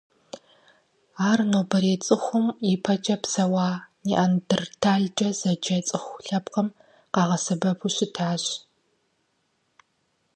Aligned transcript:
Ар 1.29 1.39
нобэрей 1.51 1.97
цӏыхум 2.05 2.45
ипэкӏэ 2.71 3.15
псэуа 3.21 3.69
Неандрталкӏэ 4.05 5.29
зэджэ 5.39 5.77
цӏыху 5.87 6.21
лъэпкъым 6.25 6.67
къагъэсэбэпу 7.13 7.89
щытащ. 7.95 8.43